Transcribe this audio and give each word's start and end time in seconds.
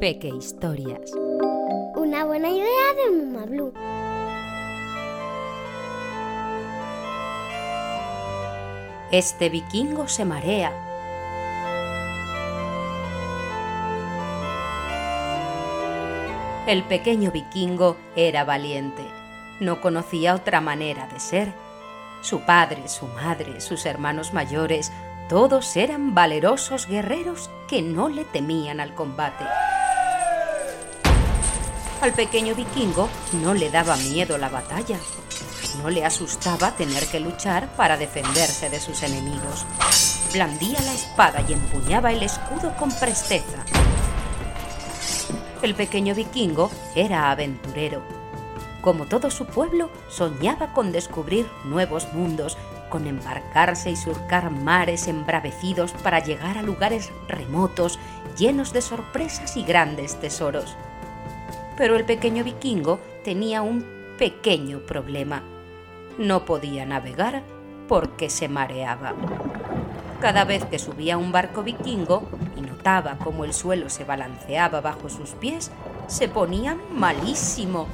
Peque 0.00 0.28
Historias. 0.28 1.12
Una 1.94 2.24
buena 2.24 2.48
idea 2.48 2.66
de 2.96 3.16
Muma 3.16 3.44
Blue. 3.44 3.72
Este 9.10 9.48
vikingo 9.50 10.08
se 10.08 10.24
marea. 10.24 10.72
El 16.66 16.84
pequeño 16.84 17.30
vikingo 17.30 17.96
era 18.16 18.44
valiente. 18.44 19.02
No 19.60 19.80
conocía 19.80 20.34
otra 20.34 20.60
manera 20.60 21.08
de 21.08 21.20
ser. 21.20 21.52
Su 22.22 22.40
padre, 22.40 22.88
su 22.88 23.06
madre, 23.06 23.60
sus 23.60 23.86
hermanos 23.86 24.32
mayores, 24.32 24.92
todos 25.28 25.76
eran 25.76 26.14
valerosos 26.14 26.86
guerreros 26.86 27.50
que 27.68 27.82
no 27.82 28.08
le 28.08 28.24
temían 28.24 28.80
al 28.80 28.94
combate. 28.94 29.44
Al 32.00 32.12
pequeño 32.14 32.54
vikingo 32.54 33.08
no 33.42 33.52
le 33.52 33.70
daba 33.70 33.96
miedo 33.96 34.38
la 34.38 34.48
batalla. 34.48 34.96
No 35.82 35.90
le 35.90 36.04
asustaba 36.04 36.74
tener 36.76 37.06
que 37.08 37.20
luchar 37.20 37.68
para 37.76 37.98
defenderse 37.98 38.70
de 38.70 38.80
sus 38.80 39.02
enemigos. 39.02 39.66
Blandía 40.32 40.80
la 40.80 40.94
espada 40.94 41.44
y 41.46 41.52
empuñaba 41.52 42.10
el 42.12 42.22
escudo 42.22 42.74
con 42.76 42.90
presteza. 42.90 43.64
El 45.60 45.74
pequeño 45.74 46.14
vikingo 46.14 46.70
era 46.94 47.30
aventurero. 47.30 48.02
Como 48.80 49.06
todo 49.06 49.30
su 49.30 49.44
pueblo, 49.44 49.90
soñaba 50.08 50.72
con 50.72 50.92
descubrir 50.92 51.46
nuevos 51.64 52.12
mundos, 52.14 52.56
con 52.88 53.06
embarcarse 53.06 53.90
y 53.90 53.96
surcar 53.96 54.50
mares 54.50 55.08
embravecidos 55.08 55.92
para 55.92 56.20
llegar 56.20 56.58
a 56.58 56.62
lugares 56.62 57.10
remotos, 57.28 57.98
llenos 58.36 58.72
de 58.72 58.82
sorpresas 58.82 59.56
y 59.56 59.64
grandes 59.64 60.20
tesoros. 60.20 60.76
Pero 61.76 61.96
el 61.96 62.04
pequeño 62.04 62.44
vikingo 62.44 63.00
tenía 63.24 63.62
un 63.62 63.84
pequeño 64.18 64.80
problema. 64.80 65.42
No 66.18 66.44
podía 66.44 66.84
navegar 66.84 67.42
porque 67.88 68.30
se 68.30 68.48
mareaba. 68.48 69.14
Cada 70.20 70.44
vez 70.44 70.64
que 70.64 70.80
subía 70.80 71.16
un 71.16 71.30
barco 71.30 71.62
vikingo 71.62 72.28
y 72.56 72.60
notaba 72.60 73.18
cómo 73.22 73.44
el 73.44 73.52
suelo 73.52 73.88
se 73.88 74.04
balanceaba 74.04 74.80
bajo 74.80 75.08
sus 75.08 75.30
pies, 75.30 75.70
se 76.08 76.28
ponía 76.28 76.76
malísimo. 76.92 77.86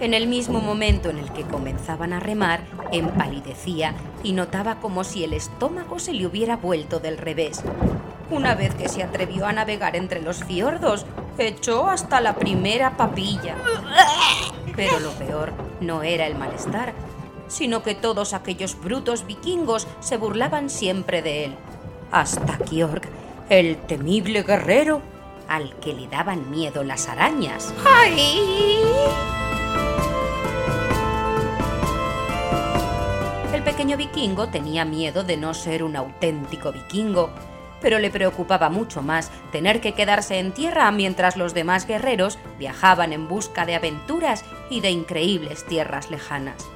En 0.00 0.14
el 0.14 0.26
mismo 0.26 0.60
momento 0.60 1.10
en 1.10 1.18
el 1.18 1.30
que 1.30 1.44
comenzaban 1.44 2.14
a 2.14 2.20
remar, 2.20 2.62
empalidecía 2.90 3.94
y 4.22 4.32
notaba 4.32 4.76
como 4.76 5.04
si 5.04 5.24
el 5.24 5.34
estómago 5.34 5.98
se 5.98 6.14
le 6.14 6.26
hubiera 6.26 6.56
vuelto 6.56 7.00
del 7.00 7.18
revés. 7.18 7.62
Una 8.30 8.54
vez 8.54 8.74
que 8.74 8.88
se 8.88 9.02
atrevió 9.02 9.44
a 9.44 9.52
navegar 9.52 9.96
entre 9.96 10.22
los 10.22 10.42
fiordos, 10.42 11.04
echó 11.36 11.86
hasta 11.86 12.22
la 12.22 12.34
primera 12.36 12.96
papilla. 12.96 13.56
Pero 14.74 15.00
lo 15.00 15.10
peor 15.12 15.52
no 15.82 16.02
era 16.02 16.26
el 16.26 16.34
malestar, 16.34 16.94
sino 17.48 17.82
que 17.82 17.94
todos 17.94 18.32
aquellos 18.32 18.80
brutos 18.80 19.26
vikingos 19.26 19.86
se 20.00 20.16
burlaban 20.16 20.70
siempre 20.70 21.20
de 21.20 21.44
él. 21.44 21.54
Hasta 22.10 22.58
Georg, 22.70 23.02
el 23.50 23.76
temible 23.76 24.44
guerrero, 24.44 25.02
al 25.46 25.74
que 25.76 25.92
le 25.92 26.08
daban 26.08 26.50
miedo 26.50 26.84
las 26.84 27.06
arañas. 27.06 27.74
¡Ay! 27.84 28.38
Vikingo 33.96 34.48
tenía 34.48 34.84
miedo 34.84 35.24
de 35.24 35.36
no 35.36 35.54
ser 35.54 35.82
un 35.82 35.96
auténtico 35.96 36.72
vikingo, 36.72 37.30
pero 37.80 37.98
le 37.98 38.10
preocupaba 38.10 38.68
mucho 38.68 39.02
más 39.02 39.30
tener 39.52 39.80
que 39.80 39.94
quedarse 39.94 40.38
en 40.38 40.52
tierra 40.52 40.90
mientras 40.90 41.36
los 41.36 41.54
demás 41.54 41.86
guerreros 41.86 42.38
viajaban 42.58 43.12
en 43.12 43.28
busca 43.28 43.66
de 43.66 43.74
aventuras 43.74 44.44
y 44.68 44.80
de 44.80 44.90
increíbles 44.90 45.64
tierras 45.64 46.10
lejanas. 46.10 46.68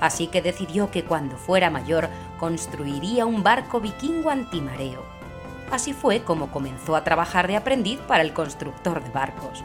Así 0.00 0.26
que 0.26 0.42
decidió 0.42 0.90
que 0.90 1.04
cuando 1.04 1.36
fuera 1.36 1.70
mayor 1.70 2.08
construiría 2.38 3.24
un 3.24 3.42
barco 3.42 3.80
vikingo 3.80 4.30
antimareo. 4.30 5.04
Así 5.70 5.92
fue 5.92 6.22
como 6.22 6.50
comenzó 6.50 6.96
a 6.96 7.04
trabajar 7.04 7.46
de 7.46 7.56
aprendiz 7.56 8.00
para 8.00 8.22
el 8.22 8.32
constructor 8.32 9.02
de 9.02 9.10
barcos. 9.10 9.62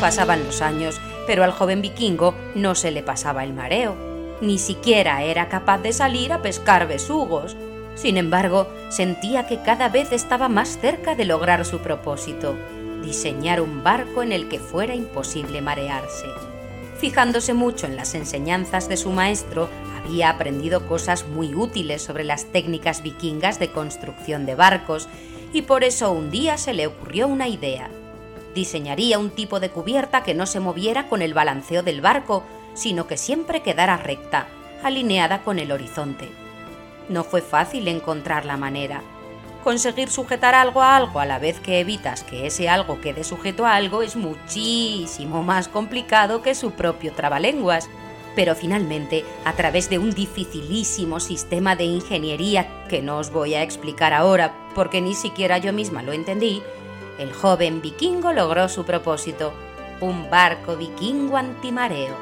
Pasaban 0.00 0.44
los 0.44 0.62
años, 0.62 1.00
pero 1.28 1.44
al 1.44 1.52
joven 1.52 1.82
vikingo 1.82 2.34
no 2.54 2.74
se 2.74 2.90
le 2.90 3.02
pasaba 3.02 3.44
el 3.44 3.52
mareo. 3.52 3.94
Ni 4.40 4.58
siquiera 4.58 5.22
era 5.22 5.50
capaz 5.50 5.76
de 5.76 5.92
salir 5.92 6.32
a 6.32 6.40
pescar 6.40 6.88
besugos. 6.88 7.54
Sin 7.96 8.16
embargo, 8.16 8.66
sentía 8.88 9.46
que 9.46 9.60
cada 9.60 9.90
vez 9.90 10.10
estaba 10.12 10.48
más 10.48 10.78
cerca 10.80 11.14
de 11.14 11.26
lograr 11.26 11.66
su 11.66 11.80
propósito, 11.80 12.56
diseñar 13.02 13.60
un 13.60 13.84
barco 13.84 14.22
en 14.22 14.32
el 14.32 14.48
que 14.48 14.58
fuera 14.58 14.94
imposible 14.94 15.60
marearse. 15.60 16.28
Fijándose 16.96 17.52
mucho 17.52 17.84
en 17.84 17.96
las 17.96 18.14
enseñanzas 18.14 18.88
de 18.88 18.96
su 18.96 19.10
maestro, 19.10 19.68
había 20.02 20.30
aprendido 20.30 20.88
cosas 20.88 21.28
muy 21.28 21.54
útiles 21.54 22.00
sobre 22.00 22.24
las 22.24 22.46
técnicas 22.46 23.02
vikingas 23.02 23.58
de 23.58 23.70
construcción 23.70 24.46
de 24.46 24.54
barcos, 24.54 25.10
y 25.52 25.60
por 25.60 25.84
eso 25.84 26.10
un 26.10 26.30
día 26.30 26.56
se 26.56 26.72
le 26.72 26.86
ocurrió 26.86 27.28
una 27.28 27.48
idea 27.48 27.90
diseñaría 28.54 29.18
un 29.18 29.30
tipo 29.30 29.60
de 29.60 29.70
cubierta 29.70 30.22
que 30.22 30.34
no 30.34 30.46
se 30.46 30.60
moviera 30.60 31.08
con 31.08 31.22
el 31.22 31.34
balanceo 31.34 31.82
del 31.82 32.00
barco, 32.00 32.44
sino 32.74 33.06
que 33.06 33.16
siempre 33.16 33.62
quedara 33.62 33.96
recta, 33.96 34.48
alineada 34.82 35.42
con 35.42 35.58
el 35.58 35.72
horizonte. 35.72 36.28
No 37.08 37.24
fue 37.24 37.42
fácil 37.42 37.88
encontrar 37.88 38.44
la 38.44 38.56
manera. 38.56 39.02
Conseguir 39.64 40.08
sujetar 40.08 40.54
algo 40.54 40.82
a 40.82 40.96
algo 40.96 41.20
a 41.20 41.26
la 41.26 41.38
vez 41.38 41.58
que 41.60 41.80
evitas 41.80 42.22
que 42.22 42.46
ese 42.46 42.68
algo 42.68 43.00
quede 43.00 43.24
sujeto 43.24 43.66
a 43.66 43.74
algo 43.74 44.02
es 44.02 44.16
muchísimo 44.16 45.42
más 45.42 45.68
complicado 45.68 46.42
que 46.42 46.54
su 46.54 46.70
propio 46.72 47.12
trabalenguas. 47.12 47.88
Pero 48.36 48.54
finalmente, 48.54 49.24
a 49.44 49.54
través 49.54 49.90
de 49.90 49.98
un 49.98 50.12
dificilísimo 50.12 51.18
sistema 51.18 51.74
de 51.74 51.84
ingeniería 51.84 52.84
que 52.88 53.02
no 53.02 53.18
os 53.18 53.30
voy 53.30 53.54
a 53.54 53.62
explicar 53.62 54.14
ahora 54.14 54.54
porque 54.74 55.00
ni 55.00 55.14
siquiera 55.14 55.58
yo 55.58 55.72
misma 55.72 56.02
lo 56.02 56.12
entendí, 56.12 56.62
el 57.18 57.32
joven 57.32 57.82
vikingo 57.82 58.32
logró 58.32 58.68
su 58.68 58.84
propósito, 58.84 59.52
un 60.00 60.30
barco 60.30 60.76
vikingo 60.76 61.36
antimareo. 61.36 62.14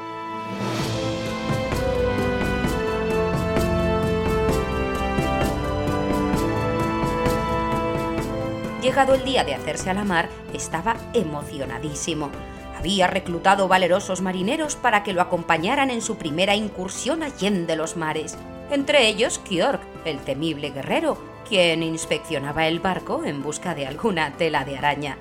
Llegado 8.81 9.15
el 9.15 9.23
día 9.23 9.43
de 9.43 9.53
hacerse 9.53 9.89
a 9.89 9.93
la 9.93 10.03
mar, 10.03 10.29
estaba 10.53 10.95
emocionadísimo. 11.13 12.31
Había 12.77 13.07
reclutado 13.07 13.67
valerosos 13.67 14.21
marineros 14.21 14.75
para 14.75 15.03
que 15.03 15.13
lo 15.13 15.21
acompañaran 15.21 15.89
en 15.89 16.01
su 16.01 16.17
primera 16.17 16.55
incursión 16.55 17.21
allende 17.21 17.75
los 17.75 17.97
mares, 17.97 18.37
entre 18.71 19.07
ellos 19.07 19.39
Kjork, 19.39 19.81
el 20.05 20.19
temible 20.19 20.69
guerrero, 20.69 21.17
quien 21.47 21.83
inspeccionaba 21.83 22.67
el 22.67 22.79
barco 22.79 23.23
en 23.23 23.41
busca 23.41 23.73
de 23.73 23.87
alguna 23.87 24.33
tela 24.33 24.65
de 24.65 24.77
araña. 24.77 25.17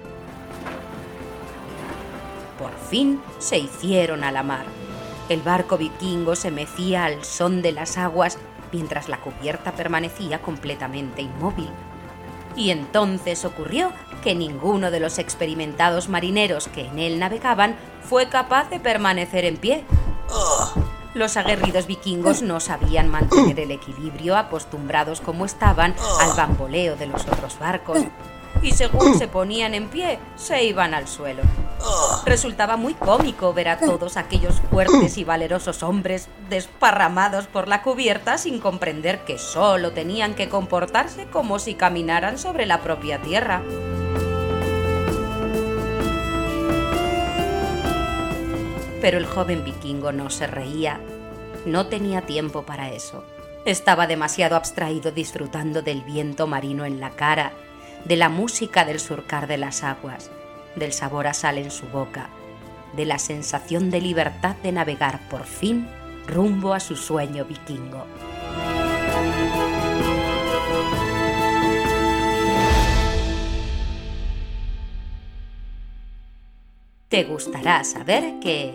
Por 2.58 2.72
fin 2.88 3.20
se 3.38 3.58
hicieron 3.58 4.24
a 4.24 4.32
la 4.32 4.42
mar. 4.42 4.64
El 5.28 5.42
barco 5.42 5.76
vikingo 5.76 6.36
se 6.36 6.50
mecía 6.50 7.04
al 7.04 7.24
son 7.24 7.62
de 7.62 7.72
las 7.72 7.98
aguas 7.98 8.38
mientras 8.72 9.08
la 9.08 9.20
cubierta 9.20 9.72
permanecía 9.72 10.40
completamente 10.40 11.22
inmóvil. 11.22 11.70
Y 12.56 12.70
entonces 12.70 13.44
ocurrió 13.44 13.92
que 14.22 14.34
ninguno 14.34 14.90
de 14.90 15.00
los 15.00 15.18
experimentados 15.18 16.08
marineros 16.08 16.68
que 16.68 16.86
en 16.86 16.98
él 16.98 17.18
navegaban 17.18 17.76
fue 18.02 18.28
capaz 18.28 18.70
de 18.70 18.80
permanecer 18.80 19.44
en 19.44 19.56
pie. 19.56 19.84
Los 21.16 21.38
aguerridos 21.38 21.86
vikingos 21.86 22.42
no 22.42 22.60
sabían 22.60 23.08
mantener 23.08 23.58
el 23.58 23.70
equilibrio 23.70 24.36
acostumbrados 24.36 25.22
como 25.22 25.46
estaban 25.46 25.94
al 26.20 26.36
bamboleo 26.36 26.94
de 26.94 27.06
los 27.06 27.22
otros 27.22 27.58
barcos. 27.58 28.00
Y 28.60 28.72
según 28.72 29.18
se 29.18 29.26
ponían 29.26 29.72
en 29.72 29.88
pie, 29.88 30.18
se 30.34 30.64
iban 30.64 30.92
al 30.92 31.08
suelo. 31.08 31.40
Resultaba 32.26 32.76
muy 32.76 32.92
cómico 32.92 33.54
ver 33.54 33.68
a 33.68 33.78
todos 33.78 34.18
aquellos 34.18 34.60
fuertes 34.70 35.16
y 35.16 35.24
valerosos 35.24 35.82
hombres 35.82 36.28
desparramados 36.50 37.46
por 37.46 37.66
la 37.66 37.82
cubierta 37.82 38.36
sin 38.36 38.60
comprender 38.60 39.24
que 39.24 39.38
solo 39.38 39.92
tenían 39.92 40.34
que 40.34 40.50
comportarse 40.50 41.28
como 41.28 41.58
si 41.58 41.76
caminaran 41.76 42.36
sobre 42.36 42.66
la 42.66 42.82
propia 42.82 43.22
tierra. 43.22 43.62
Pero 49.00 49.18
el 49.18 49.26
joven 49.26 49.64
vikingo 49.64 50.12
no 50.12 50.30
se 50.30 50.46
reía. 50.46 51.00
No 51.64 51.86
tenía 51.86 52.22
tiempo 52.22 52.62
para 52.64 52.90
eso. 52.90 53.24
Estaba 53.64 54.06
demasiado 54.06 54.56
abstraído 54.56 55.10
disfrutando 55.10 55.82
del 55.82 56.02
viento 56.02 56.46
marino 56.46 56.84
en 56.84 57.00
la 57.00 57.10
cara, 57.10 57.52
de 58.04 58.16
la 58.16 58.28
música 58.28 58.84
del 58.84 59.00
surcar 59.00 59.48
de 59.48 59.58
las 59.58 59.82
aguas, 59.82 60.30
del 60.76 60.92
sabor 60.92 61.26
a 61.26 61.34
sal 61.34 61.58
en 61.58 61.70
su 61.70 61.86
boca, 61.86 62.30
de 62.94 63.04
la 63.04 63.18
sensación 63.18 63.90
de 63.90 64.00
libertad 64.00 64.54
de 64.62 64.72
navegar 64.72 65.28
por 65.28 65.44
fin 65.44 65.88
rumbo 66.26 66.74
a 66.74 66.80
su 66.80 66.96
sueño 66.96 67.44
vikingo. 67.44 68.06
Te 77.08 77.22
gustará 77.22 77.84
saber 77.84 78.40
que 78.40 78.74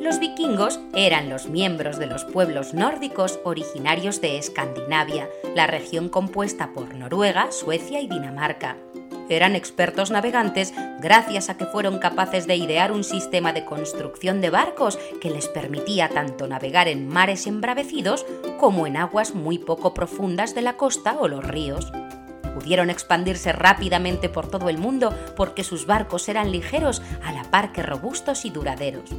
los 0.00 0.18
vikingos 0.18 0.80
eran 0.94 1.28
los 1.28 1.48
miembros 1.48 1.98
de 1.98 2.06
los 2.06 2.24
pueblos 2.24 2.74
nórdicos 2.74 3.38
originarios 3.44 4.20
de 4.20 4.38
Escandinavia, 4.38 5.28
la 5.54 5.66
región 5.66 6.08
compuesta 6.08 6.72
por 6.72 6.94
Noruega, 6.94 7.52
Suecia 7.52 8.00
y 8.00 8.08
Dinamarca. 8.08 8.76
Eran 9.28 9.54
expertos 9.54 10.10
navegantes 10.10 10.72
gracias 11.00 11.50
a 11.50 11.56
que 11.56 11.66
fueron 11.66 11.98
capaces 11.98 12.46
de 12.46 12.56
idear 12.56 12.90
un 12.90 13.04
sistema 13.04 13.52
de 13.52 13.66
construcción 13.66 14.40
de 14.40 14.50
barcos 14.50 14.98
que 15.20 15.30
les 15.30 15.46
permitía 15.48 16.08
tanto 16.08 16.48
navegar 16.48 16.88
en 16.88 17.06
mares 17.06 17.46
embravecidos 17.46 18.24
como 18.58 18.86
en 18.86 18.96
aguas 18.96 19.34
muy 19.34 19.58
poco 19.58 19.94
profundas 19.94 20.54
de 20.54 20.62
la 20.62 20.76
costa 20.76 21.18
o 21.20 21.28
los 21.28 21.44
ríos. 21.44 21.92
Pudieron 22.58 22.90
expandirse 22.90 23.52
rápidamente 23.52 24.28
por 24.28 24.48
todo 24.48 24.68
el 24.68 24.78
mundo 24.78 25.14
porque 25.36 25.62
sus 25.62 25.86
barcos 25.86 26.28
eran 26.28 26.50
ligeros 26.50 27.02
a 27.24 27.30
la 27.30 27.44
par 27.44 27.70
que 27.70 27.84
robustos 27.84 28.44
y 28.44 28.50
duraderos. 28.50 29.10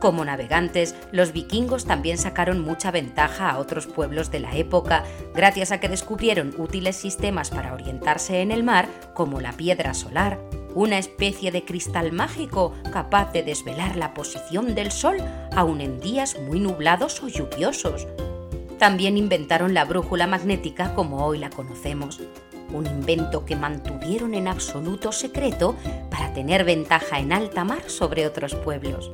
Como 0.00 0.24
navegantes, 0.24 0.96
los 1.12 1.32
vikingos 1.32 1.84
también 1.84 2.18
sacaron 2.18 2.60
mucha 2.60 2.90
ventaja 2.90 3.50
a 3.50 3.58
otros 3.58 3.86
pueblos 3.86 4.32
de 4.32 4.40
la 4.40 4.56
época, 4.56 5.04
gracias 5.32 5.70
a 5.70 5.78
que 5.78 5.88
descubrieron 5.88 6.54
útiles 6.58 6.96
sistemas 6.96 7.50
para 7.50 7.72
orientarse 7.72 8.40
en 8.40 8.50
el 8.50 8.64
mar, 8.64 8.88
como 9.14 9.40
la 9.40 9.52
piedra 9.52 9.94
solar, 9.94 10.40
una 10.74 10.98
especie 10.98 11.52
de 11.52 11.64
cristal 11.64 12.10
mágico 12.10 12.74
capaz 12.92 13.32
de 13.32 13.44
desvelar 13.44 13.94
la 13.94 14.12
posición 14.12 14.74
del 14.74 14.90
sol 14.90 15.18
aun 15.54 15.80
en 15.80 16.00
días 16.00 16.36
muy 16.48 16.58
nublados 16.58 17.22
o 17.22 17.28
lluviosos. 17.28 18.08
También 18.80 19.16
inventaron 19.16 19.72
la 19.72 19.84
brújula 19.84 20.26
magnética 20.26 20.94
como 20.94 21.24
hoy 21.24 21.38
la 21.38 21.48
conocemos, 21.48 22.20
un 22.72 22.86
invento 22.86 23.44
que 23.44 23.56
mantuvieron 23.56 24.34
en 24.34 24.48
absoluto 24.48 25.12
secreto 25.12 25.76
para 26.10 26.32
tener 26.32 26.64
ventaja 26.64 27.18
en 27.18 27.32
alta 27.32 27.64
mar 27.64 27.88
sobre 27.88 28.26
otros 28.26 28.54
pueblos. 28.54 29.10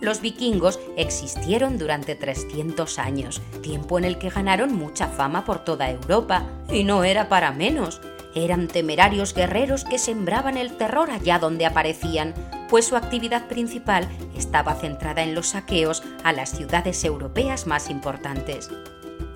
Los 0.00 0.22
vikingos 0.22 0.80
existieron 0.96 1.76
durante 1.76 2.14
300 2.14 2.98
años, 2.98 3.42
tiempo 3.62 3.98
en 3.98 4.04
el 4.04 4.16
que 4.16 4.30
ganaron 4.30 4.74
mucha 4.74 5.08
fama 5.08 5.44
por 5.44 5.62
toda 5.62 5.90
Europa, 5.90 6.44
y 6.72 6.84
no 6.84 7.04
era 7.04 7.28
para 7.28 7.52
menos. 7.52 8.00
Eran 8.34 8.68
temerarios 8.68 9.34
guerreros 9.34 9.84
que 9.84 9.98
sembraban 9.98 10.56
el 10.56 10.76
terror 10.76 11.10
allá 11.10 11.38
donde 11.38 11.66
aparecían, 11.66 12.32
pues 12.70 12.86
su 12.86 12.96
actividad 12.96 13.46
principal 13.48 14.08
estaba 14.36 14.74
centrada 14.74 15.22
en 15.22 15.34
los 15.34 15.48
saqueos 15.48 16.02
a 16.24 16.32
las 16.32 16.50
ciudades 16.50 17.04
europeas 17.04 17.66
más 17.66 17.90
importantes. 17.90 18.70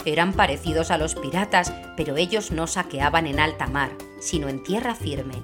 Eran 0.05 0.33
parecidos 0.33 0.91
a 0.91 0.99
los 0.99 1.15
piratas, 1.15 1.73
pero 1.97 2.17
ellos 2.17 2.51
no 2.51 2.67
saqueaban 2.67 3.27
en 3.27 3.41
alta 3.41 3.67
mar, 3.67 3.91
sino 4.21 4.49
en 4.49 4.63
tierra 4.63 4.95
firme. 4.95 5.35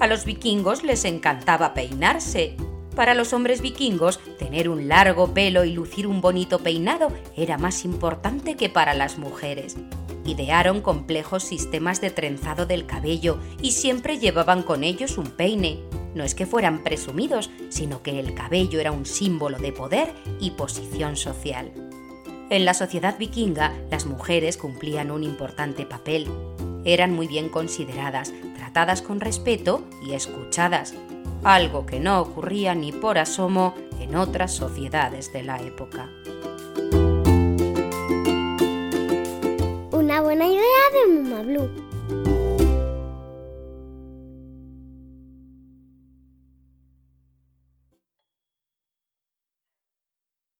A 0.00 0.06
los 0.06 0.24
vikingos 0.24 0.82
les 0.82 1.04
encantaba 1.04 1.72
peinarse, 1.72 2.56
para 2.96 3.12
los 3.12 3.34
hombres 3.34 3.60
vikingos, 3.60 4.18
tener 4.38 4.70
un 4.70 4.88
largo 4.88 5.34
pelo 5.34 5.64
y 5.64 5.72
lucir 5.74 6.06
un 6.06 6.22
bonito 6.22 6.60
peinado 6.60 7.12
era 7.36 7.58
más 7.58 7.84
importante 7.84 8.56
que 8.56 8.70
para 8.70 8.94
las 8.94 9.18
mujeres. 9.18 9.76
Idearon 10.24 10.80
complejos 10.80 11.44
sistemas 11.44 12.00
de 12.00 12.08
trenzado 12.08 12.64
del 12.64 12.86
cabello 12.86 13.38
y 13.60 13.72
siempre 13.72 14.18
llevaban 14.18 14.62
con 14.62 14.82
ellos 14.82 15.18
un 15.18 15.26
peine. 15.26 15.82
No 16.14 16.24
es 16.24 16.34
que 16.34 16.46
fueran 16.46 16.82
presumidos, 16.82 17.50
sino 17.68 18.02
que 18.02 18.18
el 18.18 18.34
cabello 18.34 18.80
era 18.80 18.92
un 18.92 19.04
símbolo 19.04 19.58
de 19.58 19.72
poder 19.72 20.14
y 20.40 20.52
posición 20.52 21.16
social. 21.16 21.85
En 22.48 22.64
la 22.64 22.74
sociedad 22.74 23.18
vikinga, 23.18 23.72
las 23.90 24.06
mujeres 24.06 24.56
cumplían 24.56 25.10
un 25.10 25.24
importante 25.24 25.84
papel. 25.84 26.28
Eran 26.84 27.12
muy 27.12 27.26
bien 27.26 27.48
consideradas, 27.48 28.32
tratadas 28.56 29.02
con 29.02 29.20
respeto 29.20 29.82
y 30.06 30.14
escuchadas, 30.14 30.94
algo 31.42 31.86
que 31.86 31.98
no 31.98 32.20
ocurría 32.20 32.76
ni 32.76 32.92
por 32.92 33.18
asomo 33.18 33.74
en 34.00 34.14
otras 34.14 34.54
sociedades 34.54 35.32
de 35.32 35.42
la 35.42 35.60
época. 35.60 36.08
Una 39.90 40.20
buena 40.20 40.46
idea 40.46 40.60
de 40.92 41.12
Mama 41.14 41.42
Blue. 41.42 41.85